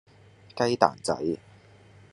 [0.55, 1.13] 雞蛋仔